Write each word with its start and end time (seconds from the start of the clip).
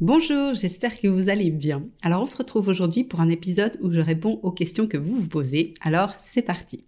Bonjour, 0.00 0.54
j'espère 0.54 0.98
que 0.98 1.08
vous 1.08 1.28
allez 1.28 1.50
bien. 1.50 1.86
Alors 2.00 2.22
on 2.22 2.26
se 2.26 2.38
retrouve 2.38 2.68
aujourd'hui 2.68 3.04
pour 3.04 3.20
un 3.20 3.28
épisode 3.28 3.76
où 3.82 3.92
je 3.92 4.00
réponds 4.00 4.40
aux 4.42 4.50
questions 4.50 4.86
que 4.86 4.96
vous 4.96 5.14
vous 5.14 5.28
posez. 5.28 5.74
Alors 5.82 6.14
c'est 6.22 6.40
parti. 6.40 6.86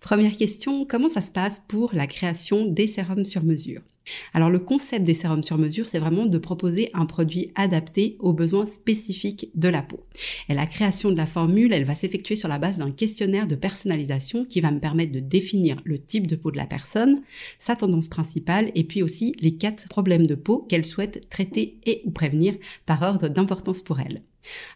Première 0.00 0.36
question, 0.36 0.86
comment 0.86 1.08
ça 1.08 1.22
se 1.22 1.32
passe 1.32 1.58
pour 1.58 1.92
la 1.92 2.06
création 2.06 2.64
des 2.66 2.86
sérums 2.86 3.24
sur 3.24 3.42
mesure? 3.42 3.80
Alors 4.34 4.50
le 4.50 4.58
concept 4.58 5.04
des 5.04 5.14
sérums 5.14 5.42
sur 5.42 5.58
mesure, 5.58 5.86
c'est 5.86 5.98
vraiment 5.98 6.26
de 6.26 6.38
proposer 6.38 6.90
un 6.94 7.06
produit 7.06 7.52
adapté 7.54 8.16
aux 8.20 8.32
besoins 8.32 8.66
spécifiques 8.66 9.50
de 9.54 9.68
la 9.68 9.82
peau. 9.82 10.00
Et 10.48 10.54
la 10.54 10.66
création 10.66 11.10
de 11.10 11.16
la 11.16 11.26
formule, 11.26 11.72
elle 11.72 11.84
va 11.84 11.94
s'effectuer 11.94 12.36
sur 12.36 12.48
la 12.48 12.58
base 12.58 12.78
d'un 12.78 12.90
questionnaire 12.90 13.46
de 13.46 13.54
personnalisation 13.54 14.44
qui 14.44 14.60
va 14.60 14.70
me 14.70 14.80
permettre 14.80 15.12
de 15.12 15.20
définir 15.20 15.80
le 15.84 15.98
type 15.98 16.26
de 16.26 16.36
peau 16.36 16.50
de 16.50 16.56
la 16.56 16.66
personne, 16.66 17.22
sa 17.58 17.76
tendance 17.76 18.08
principale 18.08 18.70
et 18.74 18.84
puis 18.84 19.02
aussi 19.02 19.34
les 19.40 19.56
quatre 19.56 19.88
problèmes 19.88 20.26
de 20.26 20.34
peau 20.34 20.66
qu'elle 20.68 20.86
souhaite 20.86 21.28
traiter 21.28 21.78
et 21.84 22.02
ou 22.04 22.10
prévenir 22.10 22.54
par 22.86 23.02
ordre 23.02 23.28
d'importance 23.28 23.82
pour 23.82 24.00
elle. 24.00 24.22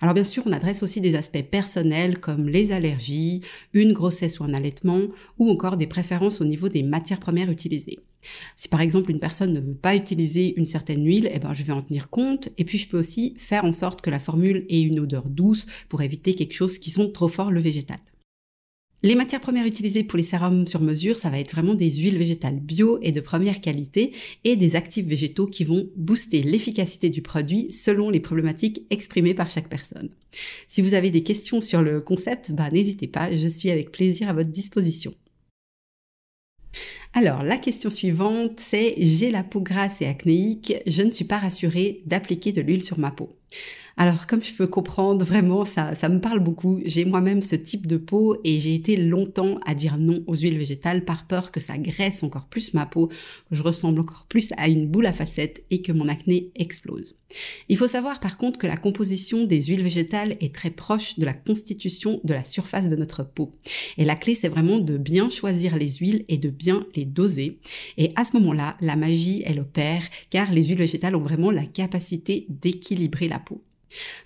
Alors 0.00 0.14
bien 0.14 0.24
sûr, 0.24 0.42
on 0.46 0.52
adresse 0.52 0.82
aussi 0.82 1.00
des 1.00 1.14
aspects 1.14 1.42
personnels 1.42 2.18
comme 2.18 2.48
les 2.48 2.72
allergies, 2.72 3.42
une 3.72 3.92
grossesse 3.92 4.40
ou 4.40 4.44
un 4.44 4.54
allaitement, 4.54 5.02
ou 5.38 5.50
encore 5.50 5.76
des 5.76 5.86
préférences 5.86 6.40
au 6.40 6.44
niveau 6.44 6.68
des 6.68 6.82
matières 6.82 7.20
premières 7.20 7.50
utilisées. 7.50 7.98
Si 8.56 8.68
par 8.68 8.80
exemple 8.80 9.10
une 9.10 9.20
personne 9.20 9.52
ne 9.52 9.60
veut 9.60 9.74
pas 9.74 9.94
utiliser 9.94 10.54
une 10.56 10.66
certaine 10.66 11.04
huile, 11.04 11.30
eh 11.32 11.38
ben, 11.38 11.54
je 11.54 11.64
vais 11.64 11.72
en 11.72 11.82
tenir 11.82 12.10
compte. 12.10 12.48
Et 12.58 12.64
puis 12.64 12.78
je 12.78 12.88
peux 12.88 12.98
aussi 12.98 13.34
faire 13.36 13.64
en 13.64 13.72
sorte 13.72 14.00
que 14.00 14.10
la 14.10 14.18
formule 14.18 14.66
ait 14.68 14.82
une 14.82 15.00
odeur 15.00 15.28
douce 15.28 15.66
pour 15.88 16.02
éviter 16.02 16.34
quelque 16.34 16.54
chose 16.54 16.78
qui 16.78 16.90
sent 16.90 17.12
trop 17.12 17.28
fort 17.28 17.50
le 17.50 17.60
végétal. 17.60 17.98
Les 19.02 19.14
matières 19.14 19.42
premières 19.42 19.66
utilisées 19.66 20.04
pour 20.04 20.16
les 20.16 20.24
sérums 20.24 20.66
sur 20.66 20.80
mesure, 20.80 21.16
ça 21.16 21.28
va 21.28 21.38
être 21.38 21.52
vraiment 21.52 21.74
des 21.74 21.90
huiles 21.90 22.16
végétales 22.16 22.58
bio 22.58 22.98
et 23.02 23.12
de 23.12 23.20
première 23.20 23.60
qualité 23.60 24.12
et 24.44 24.56
des 24.56 24.74
actifs 24.74 25.06
végétaux 25.06 25.46
qui 25.46 25.64
vont 25.64 25.90
booster 25.96 26.42
l'efficacité 26.42 27.10
du 27.10 27.20
produit 27.20 27.70
selon 27.72 28.08
les 28.08 28.20
problématiques 28.20 28.82
exprimées 28.88 29.34
par 29.34 29.50
chaque 29.50 29.68
personne. 29.68 30.08
Si 30.66 30.80
vous 30.80 30.94
avez 30.94 31.10
des 31.10 31.22
questions 31.22 31.60
sur 31.60 31.82
le 31.82 32.00
concept, 32.00 32.52
bah, 32.52 32.70
n'hésitez 32.72 33.06
pas, 33.06 33.30
je 33.36 33.48
suis 33.48 33.70
avec 33.70 33.92
plaisir 33.92 34.30
à 34.30 34.32
votre 34.32 34.50
disposition. 34.50 35.12
Alors, 37.12 37.42
la 37.42 37.56
question 37.56 37.90
suivante, 37.90 38.60
c'est 38.60 38.94
j'ai 38.98 39.30
la 39.30 39.42
peau 39.42 39.60
grasse 39.60 40.02
et 40.02 40.06
acnéique, 40.06 40.74
je 40.86 41.02
ne 41.02 41.10
suis 41.10 41.24
pas 41.24 41.38
rassurée 41.38 42.02
d'appliquer 42.06 42.52
de 42.52 42.60
l'huile 42.60 42.82
sur 42.82 42.98
ma 42.98 43.10
peau. 43.10 43.34
Alors, 43.98 44.26
comme 44.26 44.44
je 44.44 44.52
peux 44.52 44.66
comprendre, 44.66 45.24
vraiment, 45.24 45.64
ça, 45.64 45.94
ça 45.94 46.10
me 46.10 46.20
parle 46.20 46.40
beaucoup. 46.40 46.80
J'ai 46.84 47.06
moi-même 47.06 47.40
ce 47.40 47.56
type 47.56 47.86
de 47.86 47.96
peau 47.96 48.36
et 48.44 48.60
j'ai 48.60 48.74
été 48.74 48.96
longtemps 48.98 49.58
à 49.64 49.74
dire 49.74 49.96
non 49.96 50.22
aux 50.26 50.36
huiles 50.36 50.58
végétales 50.58 51.06
par 51.06 51.26
peur 51.26 51.50
que 51.50 51.60
ça 51.60 51.78
graisse 51.78 52.22
encore 52.22 52.46
plus 52.46 52.74
ma 52.74 52.84
peau, 52.84 53.08
que 53.08 53.54
je 53.54 53.62
ressemble 53.62 54.00
encore 54.00 54.26
plus 54.28 54.50
à 54.58 54.68
une 54.68 54.86
boule 54.86 55.06
à 55.06 55.14
facettes 55.14 55.64
et 55.70 55.80
que 55.80 55.92
mon 55.92 56.08
acné 56.08 56.50
explose. 56.56 57.14
Il 57.70 57.78
faut 57.78 57.88
savoir 57.88 58.20
par 58.20 58.36
contre 58.36 58.58
que 58.58 58.66
la 58.66 58.76
composition 58.76 59.44
des 59.44 59.62
huiles 59.62 59.82
végétales 59.82 60.36
est 60.40 60.54
très 60.54 60.70
proche 60.70 61.18
de 61.18 61.24
la 61.24 61.32
constitution 61.32 62.20
de 62.22 62.34
la 62.34 62.44
surface 62.44 62.88
de 62.88 62.96
notre 62.96 63.24
peau. 63.24 63.50
Et 63.96 64.04
la 64.04 64.14
clé, 64.14 64.34
c'est 64.34 64.48
vraiment 64.48 64.78
de 64.78 64.98
bien 64.98 65.30
choisir 65.30 65.76
les 65.76 65.88
huiles 65.88 66.26
et 66.28 66.36
de 66.36 66.50
bien 66.50 66.86
les 66.94 67.06
doser. 67.06 67.58
Et 67.96 68.12
à 68.14 68.24
ce 68.24 68.36
moment-là, 68.36 68.76
la 68.82 68.96
magie, 68.96 69.42
elle 69.46 69.60
opère 69.60 70.02
car 70.28 70.52
les 70.52 70.64
huiles 70.64 70.78
végétales 70.78 71.16
ont 71.16 71.22
vraiment 71.22 71.50
la 71.50 71.64
capacité 71.64 72.46
d'équilibrer 72.50 73.26
la 73.26 73.35
peau. 73.38 73.62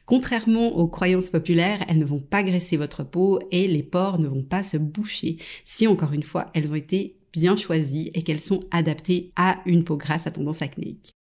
Contrairement 0.07 0.77
aux 0.77 0.89
croyances 0.89 1.31
populaires, 1.31 1.85
elles 1.89 1.99
ne 1.99 2.05
vont 2.05 2.21
pas 2.21 2.43
graisser 2.43 2.77
votre 2.77 3.05
peau 3.05 3.41
et 3.51 3.69
les 3.69 3.83
pores 3.83 4.19
ne 4.19 4.29
vont 4.29 4.43
pas 4.43 4.63
se 4.63 4.77
boucher 4.77 5.37
si 5.65 5.87
encore 5.87 6.13
une 6.13 6.23
fois 6.23 6.47
elles 6.55 6.71
ont 6.71 6.77
été 6.77 7.17
bien 7.33 7.57
choisies 7.57 8.11
et 8.15 8.23
qu'elles 8.23 8.41
sont 8.41 8.61
adaptées 8.71 9.33
à 9.37 9.61
une 9.67 9.85
peau 9.85 9.97
grasse 9.97 10.27
à 10.27 10.31
tendance 10.31 10.63
acnéique. 10.63 11.13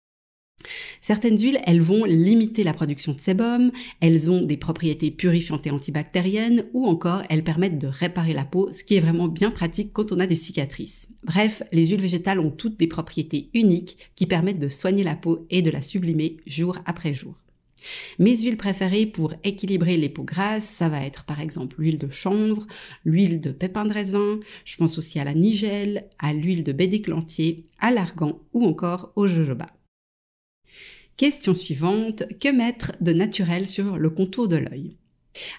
Certaines 1.00 1.38
huiles, 1.38 1.60
elles 1.66 1.80
vont 1.80 2.04
limiter 2.04 2.64
la 2.64 2.72
production 2.72 3.12
de 3.12 3.20
sébum, 3.20 3.70
elles 4.00 4.30
ont 4.30 4.42
des 4.42 4.56
propriétés 4.56 5.12
purifiantes 5.12 5.66
et 5.66 5.70
antibactériennes, 5.70 6.64
ou 6.72 6.86
encore 6.86 7.22
elles 7.30 7.44
permettent 7.44 7.78
de 7.78 7.86
réparer 7.86 8.32
la 8.32 8.44
peau, 8.44 8.70
ce 8.72 8.82
qui 8.82 8.96
est 8.96 9.00
vraiment 9.00 9.28
bien 9.28 9.52
pratique 9.52 9.92
quand 9.92 10.10
on 10.10 10.18
a 10.18 10.26
des 10.26 10.34
cicatrices. 10.34 11.08
Bref, 11.22 11.62
les 11.70 11.86
huiles 11.86 12.00
végétales 12.00 12.40
ont 12.40 12.50
toutes 12.50 12.76
des 12.76 12.88
propriétés 12.88 13.50
uniques 13.54 14.10
qui 14.16 14.26
permettent 14.26 14.58
de 14.58 14.68
soigner 14.68 15.04
la 15.04 15.14
peau 15.14 15.46
et 15.50 15.62
de 15.62 15.70
la 15.70 15.82
sublimer 15.82 16.38
jour 16.46 16.76
après 16.86 17.14
jour. 17.14 17.36
Mes 18.18 18.36
huiles 18.36 18.56
préférées 18.56 19.06
pour 19.06 19.34
équilibrer 19.44 19.96
les 19.96 20.08
peaux 20.08 20.24
grasses, 20.24 20.68
ça 20.68 20.88
va 20.88 21.02
être 21.04 21.24
par 21.24 21.40
exemple 21.40 21.80
l'huile 21.80 21.98
de 21.98 22.08
chanvre, 22.08 22.66
l'huile 23.04 23.40
de 23.40 23.50
pépin 23.50 23.84
de 23.84 23.92
raisin, 23.92 24.40
je 24.64 24.76
pense 24.76 24.98
aussi 24.98 25.18
à 25.18 25.24
la 25.24 25.34
nigelle, 25.34 26.08
à 26.18 26.32
l'huile 26.32 26.64
de 26.64 26.72
baie 26.72 26.86
d'éclantier, 26.86 27.66
à 27.78 27.90
l'argan 27.90 28.40
ou 28.52 28.64
encore 28.64 29.12
au 29.16 29.26
jojoba. 29.26 29.66
Question 31.16 31.54
suivante, 31.54 32.22
que 32.40 32.48
mettre 32.48 32.92
de 33.00 33.12
naturel 33.12 33.66
sur 33.66 33.98
le 33.98 34.10
contour 34.10 34.46
de 34.46 34.56
l'œil? 34.56 34.96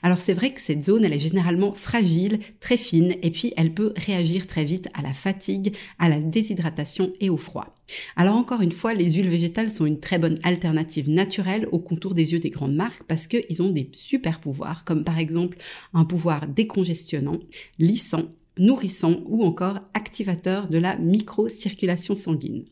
Alors 0.03 0.17
c'est 0.17 0.33
vrai 0.33 0.51
que 0.53 0.61
cette 0.61 0.83
zone, 0.83 1.05
elle 1.05 1.13
est 1.13 1.19
généralement 1.19 1.73
fragile, 1.73 2.39
très 2.59 2.77
fine, 2.77 3.15
et 3.21 3.31
puis 3.31 3.53
elle 3.57 3.73
peut 3.73 3.93
réagir 3.95 4.47
très 4.47 4.63
vite 4.63 4.89
à 4.93 5.01
la 5.01 5.13
fatigue, 5.13 5.75
à 5.97 6.09
la 6.09 6.19
déshydratation 6.19 7.13
et 7.19 7.29
au 7.29 7.37
froid. 7.37 7.75
Alors 8.15 8.35
encore 8.35 8.61
une 8.61 8.71
fois, 8.71 8.93
les 8.93 9.11
huiles 9.11 9.29
végétales 9.29 9.73
sont 9.73 9.85
une 9.85 9.99
très 9.99 10.19
bonne 10.19 10.37
alternative 10.43 11.09
naturelle 11.09 11.67
au 11.71 11.79
contour 11.79 12.13
des 12.13 12.33
yeux 12.33 12.39
des 12.39 12.49
grandes 12.49 12.75
marques 12.75 13.03
parce 13.03 13.27
qu'ils 13.27 13.63
ont 13.63 13.69
des 13.69 13.89
super 13.93 14.39
pouvoirs, 14.39 14.85
comme 14.85 15.03
par 15.03 15.17
exemple 15.17 15.57
un 15.93 16.05
pouvoir 16.05 16.47
décongestionnant, 16.47 17.39
lissant, 17.79 18.25
nourrissant 18.57 19.21
ou 19.25 19.43
encore 19.43 19.79
activateur 19.93 20.67
de 20.67 20.77
la 20.77 20.97
microcirculation 20.97 22.15
sanguine. 22.15 22.65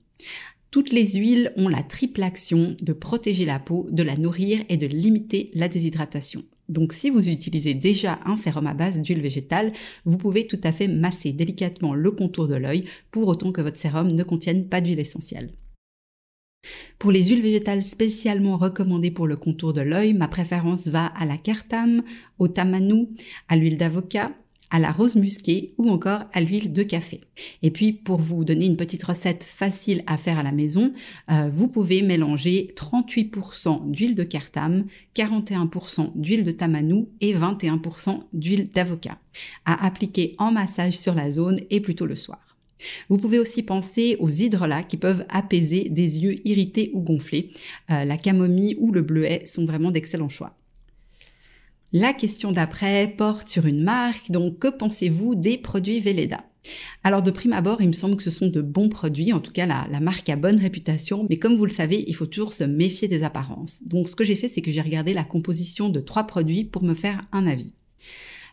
Toutes 0.69 0.91
les 0.91 1.13
huiles 1.13 1.53
ont 1.55 1.69
la 1.69 1.81
triple 1.81 2.21
action 2.23 2.75
de 2.81 2.93
protéger 2.93 3.45
la 3.45 3.57
peau, 3.57 3.87
de 3.89 4.03
la 4.03 4.17
nourrir 4.17 4.63
et 4.69 4.77
de 4.77 4.85
limiter 4.85 5.49
la 5.53 5.69
déshydratation. 5.69 6.43
Donc 6.69 6.93
si 6.93 7.09
vous 7.09 7.29
utilisez 7.29 7.73
déjà 7.73 8.19
un 8.25 8.35
sérum 8.35 8.67
à 8.67 8.73
base 8.73 9.01
d'huile 9.01 9.21
végétale, 9.21 9.71
vous 10.05 10.17
pouvez 10.17 10.47
tout 10.47 10.59
à 10.63 10.71
fait 10.71 10.87
masser 10.87 11.31
délicatement 11.31 11.93
le 11.93 12.11
contour 12.11 12.47
de 12.47 12.55
l'œil 12.55 12.85
pour 13.11 13.27
autant 13.27 13.51
que 13.51 13.61
votre 13.61 13.77
sérum 13.77 14.11
ne 14.11 14.23
contienne 14.23 14.67
pas 14.67 14.81
d'huile 14.81 14.99
essentielle. 14.99 15.51
Pour 16.99 17.11
les 17.11 17.23
huiles 17.23 17.41
végétales 17.41 17.83
spécialement 17.83 18.57
recommandées 18.57 19.11
pour 19.11 19.27
le 19.27 19.37
contour 19.37 19.71
de 19.71 19.81
l'œil, 19.81 20.13
ma 20.13 20.27
préférence 20.27 20.87
va 20.87 21.05
à 21.05 21.25
la 21.25 21.37
cartame, 21.37 22.03
au 22.39 22.47
tamanou, 22.47 23.13
à 23.47 23.55
l'huile 23.55 23.77
d'avocat, 23.77 24.31
à 24.69 24.79
la 24.79 24.91
rose 24.91 25.15
musquée 25.15 25.73
ou 25.77 25.89
encore 25.89 26.23
à 26.33 26.41
l'huile 26.41 26.73
de 26.73 26.83
café. 26.83 27.21
Et 27.63 27.71
puis 27.71 27.93
pour 27.93 28.19
vous 28.19 28.43
donner 28.43 28.65
une 28.65 28.77
petite 28.77 29.03
recette 29.03 29.43
facile 29.43 30.03
à 30.07 30.17
faire 30.17 30.39
à 30.39 30.43
la 30.43 30.51
maison, 30.51 30.91
euh, 31.31 31.49
vous 31.51 31.67
pouvez 31.67 32.01
mélanger 32.01 32.73
38% 32.75 33.91
d'huile 33.91 34.15
de 34.15 34.23
cartame, 34.23 34.85
41% 35.15 36.11
d'huile 36.15 36.43
de 36.43 36.51
tamanou 36.51 37.09
et 37.21 37.33
21% 37.33 38.23
d'huile 38.33 38.69
d'avocat 38.73 39.17
à 39.65 39.85
appliquer 39.85 40.35
en 40.37 40.51
massage 40.51 40.97
sur 40.97 41.13
la 41.13 41.31
zone 41.31 41.59
et 41.69 41.79
plutôt 41.79 42.05
le 42.05 42.15
soir. 42.15 42.39
Vous 43.09 43.17
pouvez 43.17 43.39
aussi 43.39 43.63
penser 43.63 44.17
aux 44.19 44.29
hydrolats 44.29 44.83
qui 44.83 44.97
peuvent 44.97 45.25
apaiser 45.29 45.89
des 45.89 46.19
yeux 46.19 46.35
irrités 46.47 46.91
ou 46.93 47.01
gonflés. 47.01 47.49
Euh, 47.89 48.05
la 48.05 48.17
camomille 48.17 48.77
ou 48.79 48.91
le 48.91 49.01
bleuet 49.01 49.41
sont 49.45 49.65
vraiment 49.65 49.91
d'excellents 49.91 50.29
choix. 50.29 50.55
La 51.99 52.13
question 52.13 52.51
d'après 52.51 53.07
porte 53.07 53.47
sur 53.47 53.65
une 53.65 53.81
marque, 53.81 54.29
donc 54.29 54.59
que 54.59 54.67
pensez-vous 54.67 55.33
des 55.33 55.57
produits 55.57 55.99
Velleda? 55.99 56.45
Alors 57.03 57.23
de 57.23 57.31
prime 57.31 57.53
abord, 57.53 57.81
il 57.81 57.87
me 57.87 57.91
semble 57.91 58.17
que 58.17 58.23
ce 58.23 58.29
sont 58.29 58.49
de 58.49 58.61
bons 58.61 58.87
produits, 58.87 59.33
en 59.33 59.39
tout 59.39 59.51
cas 59.51 59.65
la, 59.65 59.87
la, 59.89 59.99
marque 59.99 60.29
a 60.29 60.35
bonne 60.35 60.59
réputation, 60.59 61.25
mais 61.27 61.37
comme 61.37 61.55
vous 61.55 61.65
le 61.65 61.71
savez, 61.71 62.05
il 62.07 62.13
faut 62.13 62.27
toujours 62.27 62.53
se 62.53 62.63
méfier 62.63 63.07
des 63.07 63.23
apparences. 63.23 63.81
Donc 63.83 64.09
ce 64.09 64.15
que 64.15 64.23
j'ai 64.23 64.35
fait, 64.35 64.47
c'est 64.47 64.61
que 64.61 64.69
j'ai 64.69 64.81
regardé 64.81 65.15
la 65.15 65.23
composition 65.23 65.89
de 65.89 65.99
trois 65.99 66.25
produits 66.25 66.65
pour 66.65 66.83
me 66.83 66.93
faire 66.93 67.25
un 67.31 67.47
avis. 67.47 67.73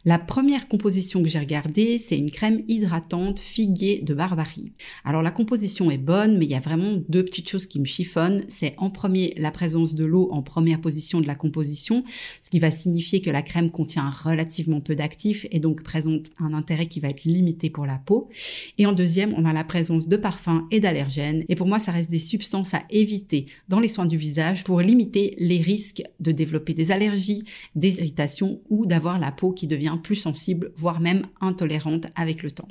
La 0.06 0.18
première 0.18 0.68
composition 0.68 1.22
que 1.22 1.30
j'ai 1.30 1.38
regardée, 1.38 1.98
c'est 1.98 2.18
une 2.18 2.30
crème 2.30 2.62
hydratante 2.68 3.40
figuier 3.40 4.02
de 4.02 4.12
Barbarie. 4.12 4.72
Alors 5.02 5.22
la 5.22 5.30
composition 5.30 5.90
est 5.90 5.96
bonne, 5.96 6.36
mais 6.36 6.44
il 6.44 6.50
y 6.50 6.54
a 6.54 6.60
vraiment 6.60 7.02
deux 7.08 7.24
petites 7.24 7.48
choses 7.48 7.66
qui 7.66 7.80
me 7.80 7.86
chiffonnent. 7.86 8.44
C'est 8.48 8.74
en 8.76 8.90
premier 8.90 9.32
la 9.38 9.50
présence 9.50 9.94
de 9.94 10.04
l'eau 10.04 10.28
en 10.30 10.42
première 10.42 10.82
position 10.82 11.22
de 11.22 11.26
la 11.26 11.34
composition, 11.34 12.04
ce 12.42 12.50
qui 12.50 12.58
va 12.58 12.70
signifier 12.70 13.22
que 13.22 13.30
la 13.30 13.40
crème 13.40 13.70
contient 13.70 14.10
relativement 14.10 14.82
peu 14.82 14.94
d'actifs 14.94 15.46
et 15.50 15.58
donc 15.58 15.82
présente 15.82 16.26
un 16.38 16.52
intérêt 16.52 16.84
qui 16.84 17.00
va 17.00 17.08
être 17.08 17.24
limité 17.24 17.70
pour 17.70 17.86
la 17.86 17.96
peau. 17.96 18.28
Et 18.76 18.84
en 18.84 18.92
deuxième, 18.92 19.32
on 19.38 19.46
a 19.46 19.54
la 19.54 19.64
présence 19.64 20.06
de 20.06 20.18
parfums 20.18 20.66
et 20.70 20.80
d'allergènes. 20.80 21.44
Et 21.48 21.54
pour 21.54 21.66
moi, 21.66 21.78
ça 21.78 21.92
reste 21.92 22.10
des 22.10 22.18
substances 22.18 22.74
à 22.74 22.82
éviter 22.90 23.46
dans 23.70 23.80
les 23.80 23.88
soins 23.88 24.04
du 24.04 24.18
visage 24.18 24.64
pour 24.64 24.82
limiter 24.82 25.34
les 25.38 25.62
risques 25.62 26.02
de 26.20 26.30
développer 26.30 26.74
des 26.74 26.92
allergies, 26.92 27.44
des 27.74 28.00
irritations 28.00 28.60
ou 28.68 28.84
d'avoir 28.84 29.18
la 29.18 29.32
peau 29.32 29.52
qui 29.52 29.66
devient 29.66 29.93
plus 29.98 30.16
sensible, 30.16 30.72
voire 30.76 31.00
même 31.00 31.26
intolérante 31.40 32.06
avec 32.14 32.42
le 32.42 32.50
temps. 32.50 32.68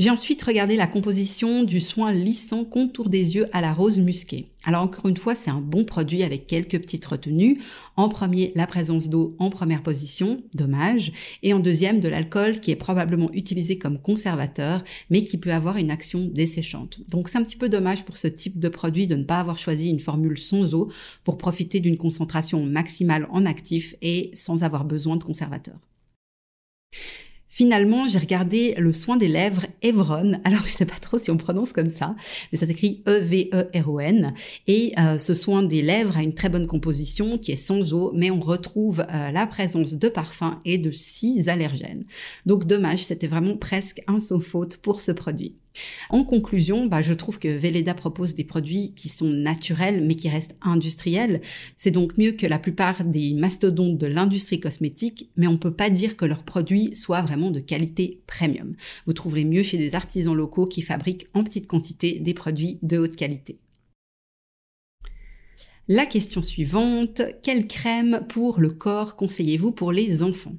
J'ai 0.00 0.08
ensuite 0.08 0.40
regardé 0.40 0.76
la 0.76 0.86
composition 0.86 1.62
du 1.62 1.78
soin 1.78 2.10
lissant 2.10 2.64
contour 2.64 3.10
des 3.10 3.34
yeux 3.36 3.48
à 3.52 3.60
la 3.60 3.74
rose 3.74 3.98
musquée. 3.98 4.48
Alors 4.64 4.82
encore 4.82 5.08
une 5.08 5.18
fois, 5.18 5.34
c'est 5.34 5.50
un 5.50 5.60
bon 5.60 5.84
produit 5.84 6.22
avec 6.22 6.46
quelques 6.46 6.80
petites 6.80 7.04
retenues. 7.04 7.60
En 7.98 8.08
premier, 8.08 8.52
la 8.56 8.66
présence 8.66 9.10
d'eau 9.10 9.36
en 9.38 9.50
première 9.50 9.82
position, 9.82 10.42
dommage, 10.54 11.12
et 11.42 11.52
en 11.52 11.58
deuxième, 11.58 12.00
de 12.00 12.08
l'alcool 12.08 12.60
qui 12.60 12.70
est 12.70 12.76
probablement 12.76 13.30
utilisé 13.34 13.76
comme 13.76 14.00
conservateur, 14.00 14.82
mais 15.10 15.22
qui 15.22 15.36
peut 15.36 15.52
avoir 15.52 15.76
une 15.76 15.90
action 15.90 16.30
desséchante. 16.32 17.00
Donc 17.10 17.28
c'est 17.28 17.36
un 17.36 17.42
petit 17.42 17.58
peu 17.58 17.68
dommage 17.68 18.06
pour 18.06 18.16
ce 18.16 18.28
type 18.28 18.58
de 18.58 18.70
produit 18.70 19.06
de 19.06 19.16
ne 19.16 19.24
pas 19.24 19.40
avoir 19.40 19.58
choisi 19.58 19.90
une 19.90 20.00
formule 20.00 20.38
sans 20.38 20.72
eau 20.72 20.90
pour 21.24 21.36
profiter 21.36 21.78
d'une 21.78 21.98
concentration 21.98 22.64
maximale 22.64 23.28
en 23.30 23.44
actif 23.44 23.94
et 24.00 24.30
sans 24.32 24.64
avoir 24.64 24.86
besoin 24.86 25.16
de 25.16 25.24
conservateur. 25.24 25.76
Finalement, 27.52 28.06
j'ai 28.06 28.20
regardé 28.20 28.74
le 28.78 28.92
soin 28.92 29.16
des 29.16 29.26
lèvres 29.26 29.66
Evron. 29.82 30.40
Alors, 30.44 30.62
je 30.62 30.72
sais 30.72 30.86
pas 30.86 31.00
trop 31.00 31.18
si 31.18 31.32
on 31.32 31.36
prononce 31.36 31.72
comme 31.72 31.88
ça, 31.88 32.14
mais 32.52 32.58
ça 32.58 32.64
s'écrit 32.64 33.02
E-V-E-R-O-N. 33.08 34.34
Et 34.68 34.92
euh, 35.00 35.18
ce 35.18 35.34
soin 35.34 35.64
des 35.64 35.82
lèvres 35.82 36.16
a 36.16 36.22
une 36.22 36.32
très 36.32 36.48
bonne 36.48 36.68
composition 36.68 37.38
qui 37.38 37.50
est 37.50 37.56
sans 37.56 37.92
eau, 37.92 38.12
mais 38.14 38.30
on 38.30 38.38
retrouve 38.38 39.00
euh, 39.00 39.32
la 39.32 39.48
présence 39.48 39.94
de 39.94 40.08
parfums 40.08 40.60
et 40.64 40.78
de 40.78 40.92
six 40.92 41.48
allergènes. 41.48 42.04
Donc, 42.46 42.66
dommage, 42.66 43.04
c'était 43.04 43.26
vraiment 43.26 43.56
presque 43.56 44.00
un 44.06 44.20
sans 44.20 44.38
faute 44.38 44.76
pour 44.76 45.00
ce 45.00 45.10
produit. 45.10 45.56
En 46.08 46.24
conclusion, 46.24 46.86
bah, 46.86 47.02
je 47.02 47.12
trouve 47.12 47.38
que 47.38 47.48
Velleda 47.48 47.94
propose 47.94 48.34
des 48.34 48.44
produits 48.44 48.92
qui 48.94 49.08
sont 49.08 49.28
naturels 49.28 50.04
mais 50.04 50.16
qui 50.16 50.28
restent 50.28 50.56
industriels. 50.62 51.40
C'est 51.76 51.90
donc 51.90 52.18
mieux 52.18 52.32
que 52.32 52.46
la 52.46 52.58
plupart 52.58 53.04
des 53.04 53.34
mastodontes 53.34 53.98
de 53.98 54.06
l'industrie 54.06 54.60
cosmétique, 54.60 55.30
mais 55.36 55.46
on 55.46 55.52
ne 55.52 55.56
peut 55.56 55.74
pas 55.74 55.90
dire 55.90 56.16
que 56.16 56.24
leurs 56.24 56.42
produits 56.42 56.94
soient 56.94 57.22
vraiment 57.22 57.50
de 57.50 57.60
qualité 57.60 58.20
premium. 58.26 58.74
Vous 59.06 59.12
trouverez 59.12 59.44
mieux 59.44 59.62
chez 59.62 59.78
des 59.78 59.94
artisans 59.94 60.34
locaux 60.34 60.66
qui 60.66 60.82
fabriquent 60.82 61.26
en 61.34 61.44
petite 61.44 61.66
quantité 61.66 62.18
des 62.18 62.34
produits 62.34 62.78
de 62.82 62.98
haute 62.98 63.16
qualité. 63.16 63.58
La 65.88 66.06
question 66.06 66.40
suivante, 66.40 67.22
quelle 67.42 67.66
crème 67.66 68.24
pour 68.28 68.60
le 68.60 68.70
corps 68.70 69.16
conseillez-vous 69.16 69.72
pour 69.72 69.90
les 69.90 70.22
enfants? 70.22 70.54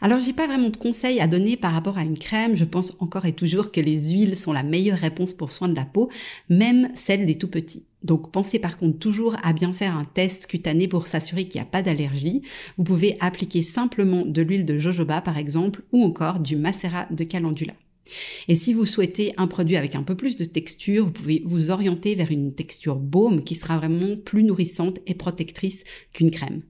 Alors 0.00 0.20
j'ai 0.20 0.32
pas 0.32 0.46
vraiment 0.46 0.70
de 0.70 0.76
conseils 0.76 1.20
à 1.20 1.26
donner 1.26 1.56
par 1.56 1.72
rapport 1.72 1.98
à 1.98 2.02
une 2.02 2.18
crème, 2.18 2.56
je 2.56 2.64
pense 2.64 2.94
encore 3.00 3.26
et 3.26 3.32
toujours 3.32 3.70
que 3.70 3.80
les 3.80 4.10
huiles 4.10 4.36
sont 4.36 4.52
la 4.52 4.62
meilleure 4.62 4.98
réponse 4.98 5.32
pour 5.32 5.50
soin 5.50 5.68
de 5.68 5.76
la 5.76 5.84
peau, 5.84 6.10
même 6.48 6.90
celle 6.94 7.26
des 7.26 7.36
tout 7.36 7.48
petits. 7.48 7.84
Donc 8.02 8.32
pensez 8.32 8.58
par 8.58 8.78
contre 8.78 8.98
toujours 8.98 9.36
à 9.42 9.52
bien 9.52 9.72
faire 9.72 9.96
un 9.96 10.04
test 10.04 10.46
cutané 10.46 10.88
pour 10.88 11.06
s'assurer 11.06 11.46
qu'il 11.46 11.60
n'y 11.60 11.66
a 11.66 11.70
pas 11.70 11.82
d'allergie. 11.82 12.42
Vous 12.76 12.84
pouvez 12.84 13.16
appliquer 13.20 13.62
simplement 13.62 14.24
de 14.24 14.42
l'huile 14.42 14.64
de 14.64 14.78
jojoba 14.78 15.20
par 15.20 15.38
exemple 15.38 15.82
ou 15.92 16.02
encore 16.02 16.40
du 16.40 16.56
macérat 16.56 17.06
de 17.10 17.24
calendula. 17.24 17.74
Et 18.48 18.56
si 18.56 18.72
vous 18.74 18.86
souhaitez 18.86 19.32
un 19.36 19.46
produit 19.46 19.76
avec 19.76 19.94
un 19.94 20.02
peu 20.02 20.16
plus 20.16 20.36
de 20.36 20.44
texture, 20.44 21.04
vous 21.04 21.12
pouvez 21.12 21.42
vous 21.44 21.70
orienter 21.70 22.14
vers 22.14 22.32
une 22.32 22.54
texture 22.54 22.96
baume 22.96 23.44
qui 23.44 23.54
sera 23.54 23.78
vraiment 23.78 24.16
plus 24.16 24.42
nourrissante 24.42 24.98
et 25.06 25.14
protectrice 25.14 25.84
qu'une 26.12 26.32
crème. 26.32 26.62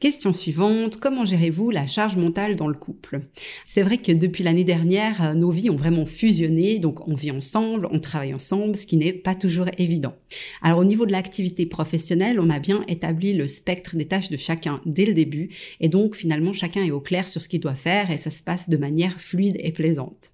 Question 0.00 0.32
suivante, 0.32 0.96
comment 0.96 1.24
gérez-vous 1.24 1.70
la 1.70 1.86
charge 1.86 2.16
mentale 2.16 2.56
dans 2.56 2.66
le 2.66 2.74
couple? 2.74 3.20
C'est 3.64 3.82
vrai 3.82 3.98
que 3.98 4.10
depuis 4.10 4.42
l'année 4.42 4.64
dernière, 4.64 5.22
euh, 5.22 5.34
nos 5.34 5.52
vies 5.52 5.70
ont 5.70 5.76
vraiment 5.76 6.06
fusionné, 6.06 6.80
donc 6.80 7.06
on 7.06 7.14
vit 7.14 7.30
ensemble, 7.30 7.86
on 7.92 8.00
travaille 8.00 8.34
ensemble, 8.34 8.74
ce 8.74 8.84
qui 8.84 8.96
n'est 8.96 9.12
pas 9.12 9.36
toujours 9.36 9.66
évident. 9.78 10.16
Alors 10.60 10.80
au 10.80 10.84
niveau 10.84 11.06
de 11.06 11.12
l'activité 11.12 11.66
professionnelle, 11.66 12.40
on 12.40 12.50
a 12.50 12.58
bien 12.58 12.84
établi 12.88 13.32
le 13.32 13.46
spectre 13.46 13.94
des 13.94 14.06
tâches 14.06 14.30
de 14.30 14.36
chacun 14.36 14.80
dès 14.86 15.06
le 15.06 15.14
début, 15.14 15.50
et 15.78 15.88
donc 15.88 16.16
finalement 16.16 16.52
chacun 16.52 16.82
est 16.82 16.90
au 16.90 17.00
clair 17.00 17.28
sur 17.28 17.40
ce 17.40 17.48
qu'il 17.48 17.60
doit 17.60 17.76
faire, 17.76 18.10
et 18.10 18.18
ça 18.18 18.30
se 18.30 18.42
passe 18.42 18.68
de 18.68 18.76
manière 18.76 19.20
fluide 19.20 19.56
et 19.60 19.70
plaisante. 19.70 20.31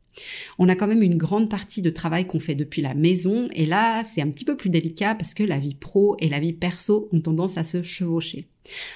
On 0.59 0.69
a 0.69 0.75
quand 0.75 0.87
même 0.87 1.03
une 1.03 1.17
grande 1.17 1.49
partie 1.49 1.83
de 1.83 1.91
travail 1.91 2.27
qu'on 2.27 2.41
fait 2.41 2.55
depuis 2.55 2.83
la 2.83 2.95
maison 2.95 3.49
et 3.53 3.67
là, 3.67 4.03
c'est 4.05 4.23
un 4.23 4.31
petit 4.31 4.45
peu 4.45 4.57
plus 4.57 4.71
délicat 4.71 5.15
parce 5.15 5.35
que 5.35 5.43
la 5.43 5.59
vie 5.59 5.75
pro 5.75 6.17
et 6.19 6.29
la 6.29 6.41
vie 6.41 6.53
perso 6.53 7.09
ont 7.13 7.21
tendance 7.21 7.59
à 7.59 7.65
se 7.65 7.83
chevaucher. 7.83 8.49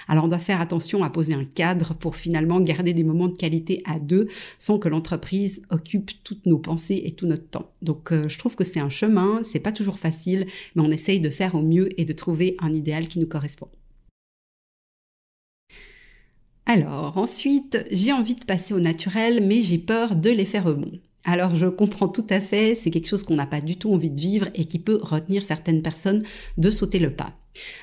Alors 0.08 0.24
on 0.24 0.28
doit 0.28 0.38
faire 0.38 0.60
attention 0.60 1.02
à 1.02 1.10
poser 1.10 1.34
un 1.34 1.44
cadre 1.44 1.94
pour 1.94 2.16
finalement 2.16 2.60
garder 2.60 2.92
des 2.92 3.04
moments 3.04 3.28
de 3.28 3.36
qualité 3.36 3.82
à 3.84 3.98
deux 3.98 4.28
sans 4.58 4.78
que 4.78 4.88
l'entreprise 4.88 5.62
occupe 5.70 6.10
toutes 6.24 6.46
nos 6.46 6.58
pensées 6.58 7.02
et 7.04 7.12
tout 7.12 7.26
notre 7.26 7.48
temps. 7.48 7.72
Donc 7.80 8.12
euh, 8.12 8.28
je 8.28 8.38
trouve 8.38 8.56
que 8.56 8.64
c'est 8.64 8.80
un 8.80 8.90
chemin, 8.90 9.40
c'est 9.50 9.60
pas 9.60 9.72
toujours 9.72 9.98
facile, 9.98 10.46
mais 10.74 10.82
on 10.82 10.90
essaye 10.90 11.20
de 11.20 11.30
faire 11.30 11.54
au 11.54 11.62
mieux 11.62 11.88
et 12.00 12.04
de 12.04 12.12
trouver 12.12 12.56
un 12.60 12.72
idéal 12.72 13.08
qui 13.08 13.18
nous 13.18 13.26
correspond. 13.26 13.68
Alors 16.66 17.18
ensuite, 17.18 17.84
j'ai 17.90 18.12
envie 18.12 18.36
de 18.36 18.44
passer 18.44 18.72
au 18.72 18.80
naturel, 18.80 19.44
mais 19.46 19.60
j'ai 19.60 19.78
peur 19.78 20.14
de 20.16 20.30
l'effet 20.30 20.60
rebond. 20.60 20.92
Alors 21.24 21.54
je 21.54 21.66
comprends 21.68 22.08
tout 22.08 22.26
à 22.30 22.40
fait, 22.40 22.74
c'est 22.74 22.90
quelque 22.90 23.08
chose 23.08 23.22
qu'on 23.22 23.36
n'a 23.36 23.46
pas 23.46 23.60
du 23.60 23.76
tout 23.76 23.92
envie 23.92 24.10
de 24.10 24.20
vivre 24.20 24.48
et 24.54 24.64
qui 24.64 24.78
peut 24.78 24.98
retenir 25.00 25.44
certaines 25.44 25.82
personnes 25.82 26.22
de 26.58 26.70
sauter 26.70 26.98
le 26.98 27.14
pas. 27.14 27.36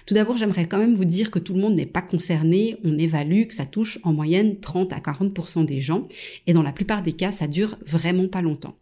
Tout 0.06 0.14
d'abord, 0.14 0.38
j'aimerais 0.38 0.68
quand 0.68 0.80
même 0.80 0.96
vous 0.96 1.06
dire 1.06 1.32
que 1.32 1.40
tout 1.40 1.54
le 1.54 1.62
monde 1.62 1.76
n'est 1.76 1.86
pas 1.86 2.02
concerné. 2.02 2.78
On 2.84 2.98
évalue 2.98 3.46
que 3.46 3.54
ça 3.54 3.66
touche 3.66 4.00
en 4.04 4.14
moyenne 4.14 4.60
30 4.60 4.94
à 4.94 5.00
40% 5.00 5.66
des 5.66 5.80
gens 5.80 6.08
et 6.48 6.54
dans 6.54 6.64
la 6.64 6.72
plupart 6.72 7.02
des 7.02 7.14
cas, 7.14 7.32
ça 7.32 7.48
dure 7.48 7.78
vraiment 7.86 8.28
pas 8.28 8.42
longtemps. 8.42 8.76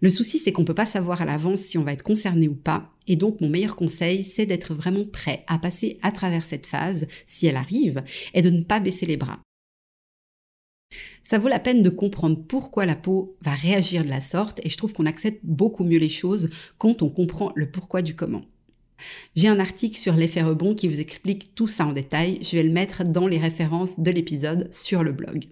Le 0.00 0.10
souci, 0.10 0.38
c'est 0.38 0.50
qu'on 0.50 0.64
peut 0.64 0.74
pas 0.74 0.86
savoir 0.86 1.22
à 1.22 1.26
l'avance 1.26 1.60
si 1.60 1.78
on 1.78 1.84
va 1.84 1.92
être 1.92 2.02
concerné 2.02 2.48
ou 2.48 2.54
pas. 2.54 2.90
Et 3.06 3.14
donc, 3.14 3.40
mon 3.40 3.48
meilleur 3.48 3.76
conseil, 3.76 4.24
c'est 4.24 4.46
d'être 4.46 4.74
vraiment 4.74 5.04
prêt 5.04 5.44
à 5.46 5.58
passer 5.58 5.98
à 6.02 6.10
travers 6.10 6.44
cette 6.44 6.66
phase, 6.66 7.06
si 7.26 7.46
elle 7.46 7.56
arrive, 7.56 8.02
et 8.34 8.42
de 8.42 8.50
ne 8.50 8.62
pas 8.62 8.80
baisser 8.80 9.06
les 9.06 9.16
bras. 9.16 9.38
Ça 11.22 11.38
vaut 11.38 11.48
la 11.48 11.58
peine 11.58 11.82
de 11.82 11.90
comprendre 11.90 12.38
pourquoi 12.46 12.86
la 12.86 12.96
peau 12.96 13.36
va 13.42 13.52
réagir 13.52 14.04
de 14.04 14.10
la 14.10 14.20
sorte 14.20 14.60
et 14.64 14.70
je 14.70 14.76
trouve 14.76 14.92
qu'on 14.92 15.06
accepte 15.06 15.40
beaucoup 15.44 15.84
mieux 15.84 15.98
les 15.98 16.08
choses 16.08 16.50
quand 16.78 17.02
on 17.02 17.08
comprend 17.08 17.52
le 17.54 17.70
pourquoi 17.70 18.02
du 18.02 18.14
comment. 18.14 18.42
J'ai 19.34 19.48
un 19.48 19.58
article 19.58 19.98
sur 19.98 20.14
l'effet 20.14 20.42
rebond 20.42 20.74
qui 20.74 20.88
vous 20.88 21.00
explique 21.00 21.54
tout 21.54 21.66
ça 21.66 21.86
en 21.86 21.92
détail. 21.92 22.38
Je 22.42 22.56
vais 22.56 22.62
le 22.62 22.72
mettre 22.72 23.04
dans 23.04 23.26
les 23.26 23.38
références 23.38 23.98
de 23.98 24.10
l'épisode 24.10 24.72
sur 24.72 25.02
le 25.02 25.12
blog. 25.12 25.46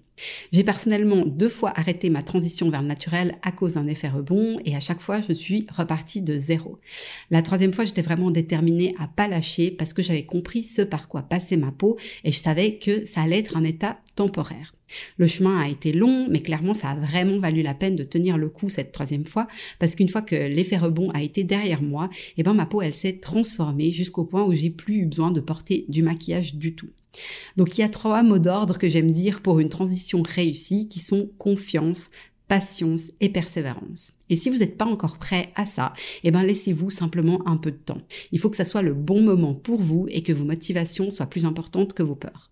J'ai 0.53 0.65
personnellement 0.65 1.25
deux 1.27 1.49
fois 1.49 1.73
arrêté 1.77 2.11
ma 2.11 2.23
transition 2.23 2.71
vers 2.71 2.83
le 2.83 2.89
naturel 2.89 3.39
à 3.43 3.53
cause 3.53 3.75
d'un 3.75 3.87
effet 3.87 4.09
rebond 4.09 4.59
et 4.65 4.77
à 4.77 4.81
chaque 4.81 5.01
fois 5.01 5.21
je 5.21 5.33
suis 5.33 5.67
repartie 5.77 6.23
de 6.23 6.37
zéro. 6.37 6.79
La 7.31 7.43
troisième 7.43 7.73
fois 7.73 7.85
j'étais 7.85 8.03
vraiment 8.03 8.31
déterminée 8.31 8.95
à 8.99 9.09
pas 9.09 9.29
lâcher 9.29 9.71
parce 9.71 9.93
que 9.93 10.03
j'avais 10.03 10.25
compris 10.25 10.65
ce 10.65 10.83
par 10.83 11.09
quoi 11.09 11.23
passait 11.23 11.57
ma 11.57 11.73
peau 11.73 11.97
et 12.25 12.33
je 12.33 12.39
savais 12.39 12.77
que 12.77 13.05
ça 13.05 13.23
allait 13.23 13.39
être 13.39 13.57
un 13.57 13.65
état 13.65 13.99
temporaire. 14.15 14.75
Le 15.19 15.27
chemin 15.27 15.61
a 15.61 15.69
été 15.69 15.93
long, 15.93 16.27
mais 16.29 16.43
clairement, 16.43 16.75
ça 16.75 16.91
a 16.91 16.95
vraiment 16.95 17.39
valu 17.39 17.63
la 17.63 17.75
peine 17.75 17.97
de 17.97 18.05
tenir 18.05 18.37
le 18.37 18.49
coup 18.49 18.69
cette 18.69 18.93
troisième 18.93 19.25
fois, 19.25 19.47
parce 19.79 19.95
qu'une 19.95 20.09
fois 20.09 20.23
que 20.23 20.35
l'effet 20.35 20.77
rebond 20.77 21.11
a 21.11 21.23
été 21.23 21.45
derrière 21.45 21.83
moi, 21.83 22.11
eh 22.37 22.43
ben, 22.43 22.55
ma 22.55 22.67
peau, 22.67 22.83
elle 22.83 22.93
s'est 22.93 23.19
transformée 23.19 23.93
jusqu'au 23.93 24.25
point 24.25 24.45
où 24.45 24.53
j'ai 24.53 24.71
plus 24.71 25.03
eu 25.03 25.07
besoin 25.07 25.31
de 25.31 25.41
porter 25.41 25.85
du 25.89 26.03
maquillage 26.03 26.55
du 26.57 26.75
tout. 26.75 26.91
Donc, 27.57 27.77
il 27.77 27.81
y 27.81 27.85
a 27.85 27.89
trois 27.89 28.23
mots 28.23 28.39
d'ordre 28.39 28.79
que 28.79 28.89
j'aime 28.89 29.11
dire 29.11 29.43
pour 29.43 29.61
une 29.61 29.69
transition 29.69 30.23
réussie 30.23 30.89
qui 30.89 31.01
sont 31.01 31.31
confiance, 31.39 32.11
patience 32.49 33.13
et 33.21 33.29
persévérance. 33.29 34.13
Et 34.29 34.35
si 34.37 34.51
vous 34.51 34.59
n'êtes 34.59 34.77
pas 34.77 34.85
encore 34.85 35.19
prêt 35.19 35.53
à 35.55 35.67
ça, 35.67 35.93
eh 36.25 36.33
ben 36.33 36.43
laissez-vous 36.43 36.91
simplement 36.91 37.47
un 37.47 37.57
peu 37.57 37.71
de 37.71 37.77
temps. 37.77 38.03
Il 38.33 38.41
faut 38.41 38.51
que 38.51 38.57
ça 38.57 38.65
soit 38.65 38.83
le 38.83 38.93
bon 38.93 39.23
moment 39.23 39.55
pour 39.55 39.81
vous 39.81 40.07
et 40.09 40.23
que 40.23 40.33
vos 40.33 40.45
motivations 40.45 41.13
soient 41.13 41.27
plus 41.27 41.45
importantes 41.45 41.93
que 41.93 42.03
vos 42.03 42.17
peurs. 42.17 42.51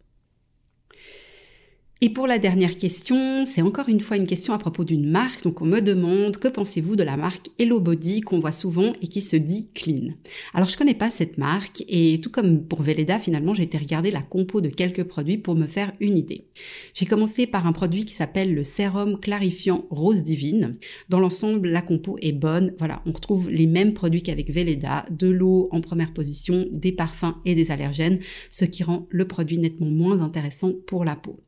Et 2.00 2.10
pour 2.10 2.28
la 2.28 2.38
dernière 2.38 2.76
question, 2.76 3.44
c'est 3.44 3.60
encore 3.60 3.88
une 3.88 3.98
fois 3.98 4.16
une 4.16 4.28
question 4.28 4.54
à 4.54 4.58
propos 4.58 4.84
d'une 4.84 5.10
marque. 5.10 5.42
Donc 5.42 5.60
on 5.62 5.64
me 5.64 5.80
demande 5.80 6.36
que 6.36 6.46
pensez-vous 6.46 6.94
de 6.94 7.02
la 7.02 7.16
marque 7.16 7.48
Hello 7.58 7.80
Body 7.80 8.20
qu'on 8.20 8.38
voit 8.38 8.52
souvent 8.52 8.92
et 9.02 9.08
qui 9.08 9.20
se 9.20 9.34
dit 9.34 9.66
clean? 9.74 10.14
Alors 10.54 10.68
je 10.68 10.78
connais 10.78 10.94
pas 10.94 11.10
cette 11.10 11.38
marque 11.38 11.82
et 11.88 12.20
tout 12.20 12.30
comme 12.30 12.62
pour 12.62 12.82
Veleda 12.82 13.18
finalement 13.18 13.52
j'ai 13.52 13.64
été 13.64 13.78
regarder 13.78 14.12
la 14.12 14.22
compo 14.22 14.60
de 14.60 14.68
quelques 14.68 15.02
produits 15.02 15.38
pour 15.38 15.56
me 15.56 15.66
faire 15.66 15.92
une 15.98 16.16
idée. 16.16 16.46
J'ai 16.94 17.06
commencé 17.06 17.48
par 17.48 17.66
un 17.66 17.72
produit 17.72 18.04
qui 18.04 18.14
s'appelle 18.14 18.54
le 18.54 18.62
sérum 18.62 19.18
clarifiant 19.18 19.84
rose 19.90 20.22
divine. 20.22 20.76
Dans 21.08 21.18
l'ensemble 21.18 21.68
la 21.68 21.82
compo 21.82 22.16
est 22.22 22.30
bonne. 22.30 22.74
Voilà, 22.78 23.02
on 23.06 23.10
retrouve 23.10 23.50
les 23.50 23.66
mêmes 23.66 23.92
produits 23.92 24.22
qu'avec 24.22 24.52
Veleda, 24.52 25.04
de 25.10 25.26
l'eau 25.26 25.68
en 25.72 25.80
première 25.80 26.12
position, 26.12 26.64
des 26.70 26.92
parfums 26.92 27.34
et 27.44 27.56
des 27.56 27.72
allergènes, 27.72 28.20
ce 28.50 28.66
qui 28.66 28.84
rend 28.84 29.08
le 29.10 29.26
produit 29.26 29.58
nettement 29.58 29.90
moins 29.90 30.20
intéressant 30.20 30.74
pour 30.86 31.04
la 31.04 31.16
peau. 31.16 31.40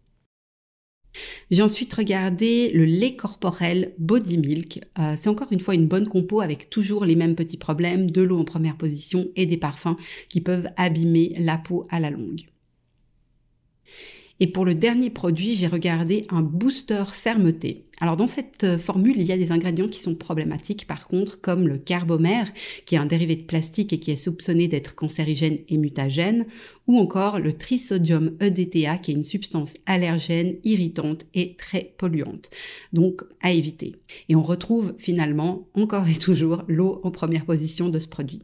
J'ai 1.50 1.62
ensuite 1.62 1.92
regardé 1.92 2.70
le 2.72 2.84
lait 2.84 3.16
corporel 3.16 3.94
Body 3.98 4.38
Milk. 4.38 4.80
Euh, 4.98 5.14
c'est 5.16 5.28
encore 5.28 5.52
une 5.52 5.60
fois 5.60 5.74
une 5.74 5.88
bonne 5.88 6.08
compo 6.08 6.40
avec 6.40 6.70
toujours 6.70 7.04
les 7.04 7.16
mêmes 7.16 7.34
petits 7.34 7.58
problèmes, 7.58 8.10
de 8.10 8.22
l'eau 8.22 8.38
en 8.38 8.44
première 8.44 8.76
position 8.76 9.28
et 9.36 9.46
des 9.46 9.56
parfums 9.56 9.96
qui 10.28 10.40
peuvent 10.40 10.70
abîmer 10.76 11.34
la 11.38 11.58
peau 11.58 11.86
à 11.90 12.00
la 12.00 12.10
longue. 12.10 12.40
Et 14.42 14.46
pour 14.46 14.64
le 14.64 14.74
dernier 14.74 15.10
produit, 15.10 15.54
j'ai 15.54 15.66
regardé 15.66 16.24
un 16.30 16.40
booster 16.40 17.04
fermeté. 17.12 17.84
Alors 18.00 18.16
dans 18.16 18.26
cette 18.26 18.64
euh, 18.64 18.78
formule, 18.78 19.16
il 19.18 19.26
y 19.26 19.32
a 19.32 19.36
des 19.36 19.52
ingrédients 19.52 19.88
qui 19.88 20.00
sont 20.00 20.14
problématiques 20.14 20.86
par 20.86 21.06
contre, 21.06 21.38
comme 21.42 21.68
le 21.68 21.76
carbomère, 21.76 22.50
qui 22.86 22.94
est 22.94 22.98
un 22.98 23.04
dérivé 23.04 23.36
de 23.36 23.42
plastique 23.42 23.92
et 23.92 23.98
qui 23.98 24.10
est 24.10 24.16
soupçonné 24.16 24.66
d'être 24.66 24.94
cancérigène 24.94 25.58
et 25.68 25.76
mutagène, 25.76 26.46
ou 26.86 26.98
encore 26.98 27.38
le 27.38 27.52
trisodium 27.52 28.34
EDTA, 28.40 28.96
qui 28.96 29.10
est 29.10 29.14
une 29.14 29.24
substance 29.24 29.74
allergène, 29.84 30.56
irritante 30.64 31.26
et 31.34 31.54
très 31.56 31.94
polluante. 31.98 32.48
Donc 32.94 33.22
à 33.42 33.52
éviter. 33.52 33.96
Et 34.30 34.36
on 34.36 34.42
retrouve 34.42 34.94
finalement 34.96 35.68
encore 35.74 36.08
et 36.08 36.14
toujours 36.14 36.64
l'eau 36.66 37.02
en 37.04 37.10
première 37.10 37.44
position 37.44 37.90
de 37.90 37.98
ce 37.98 38.08
produit. 38.08 38.40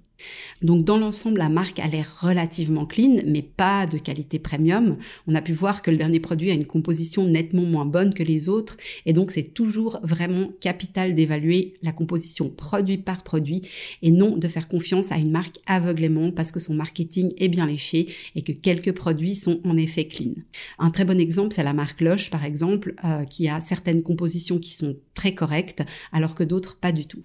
Donc 0.62 0.84
dans 0.84 0.98
l'ensemble, 0.98 1.38
la 1.38 1.48
marque 1.48 1.78
a 1.78 1.86
l'air 1.86 2.20
relativement 2.20 2.86
clean, 2.86 3.18
mais 3.26 3.42
pas 3.42 3.86
de 3.86 3.98
qualité 3.98 4.38
premium. 4.38 4.96
On 5.26 5.34
a 5.34 5.42
pu 5.42 5.52
voir 5.52 5.82
que 5.82 5.90
le 5.90 5.96
dernier 5.96 6.20
produit 6.20 6.50
a 6.50 6.54
une 6.54 6.66
composition 6.66 7.24
nettement 7.24 7.62
moins 7.62 7.84
bonne 7.84 8.14
que 8.14 8.22
les 8.22 8.48
autres, 8.48 8.76
et 9.04 9.12
donc 9.12 9.30
c'est 9.30 9.54
toujours 9.54 9.98
vraiment 10.02 10.50
capital 10.60 11.14
d'évaluer 11.14 11.74
la 11.82 11.92
composition 11.92 12.48
produit 12.48 12.98
par 12.98 13.22
produit, 13.22 13.62
et 14.02 14.10
non 14.10 14.36
de 14.36 14.48
faire 14.48 14.68
confiance 14.68 15.12
à 15.12 15.16
une 15.16 15.30
marque 15.30 15.56
aveuglément 15.66 16.30
parce 16.30 16.52
que 16.52 16.60
son 16.60 16.74
marketing 16.74 17.32
est 17.38 17.48
bien 17.48 17.66
léché 17.66 18.08
et 18.34 18.42
que 18.42 18.52
quelques 18.52 18.92
produits 18.92 19.34
sont 19.34 19.60
en 19.64 19.76
effet 19.76 20.06
clean. 20.06 20.34
Un 20.78 20.90
très 20.90 21.04
bon 21.04 21.20
exemple, 21.20 21.54
c'est 21.54 21.64
la 21.64 21.72
marque 21.72 22.00
Loche 22.00 22.30
par 22.30 22.44
exemple, 22.44 22.94
euh, 23.04 23.24
qui 23.24 23.48
a 23.48 23.60
certaines 23.60 24.02
compositions 24.02 24.58
qui 24.58 24.72
sont 24.72 24.96
très 25.14 25.34
correctes, 25.34 25.82
alors 26.12 26.34
que 26.34 26.44
d'autres 26.44 26.76
pas 26.78 26.92
du 26.92 27.06
tout. 27.06 27.22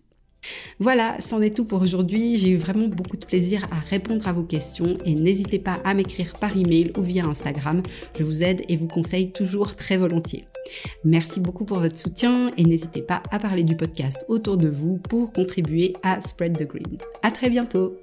Voilà, 0.79 1.17
c'en 1.19 1.41
est 1.41 1.55
tout 1.55 1.65
pour 1.65 1.81
aujourd'hui. 1.81 2.37
J'ai 2.37 2.49
eu 2.49 2.55
vraiment 2.55 2.87
beaucoup 2.87 3.17
de 3.17 3.25
plaisir 3.25 3.65
à 3.71 3.79
répondre 3.79 4.27
à 4.27 4.33
vos 4.33 4.43
questions 4.43 4.97
et 5.05 5.13
n'hésitez 5.13 5.59
pas 5.59 5.77
à 5.83 5.93
m'écrire 5.93 6.33
par 6.39 6.55
email 6.57 6.91
ou 6.97 7.01
via 7.01 7.25
Instagram. 7.25 7.81
Je 8.17 8.23
vous 8.23 8.43
aide 8.43 8.63
et 8.67 8.77
vous 8.77 8.87
conseille 8.87 9.31
toujours 9.31 9.75
très 9.75 9.97
volontiers. 9.97 10.45
Merci 11.03 11.39
beaucoup 11.39 11.65
pour 11.65 11.79
votre 11.79 11.97
soutien 11.97 12.51
et 12.57 12.63
n'hésitez 12.63 13.01
pas 13.01 13.21
à 13.31 13.39
parler 13.39 13.63
du 13.63 13.75
podcast 13.75 14.25
autour 14.27 14.57
de 14.57 14.69
vous 14.69 14.97
pour 14.97 15.31
contribuer 15.31 15.93
à 16.03 16.21
Spread 16.21 16.57
the 16.57 16.67
Green. 16.67 16.97
À 17.23 17.31
très 17.31 17.49
bientôt! 17.49 17.97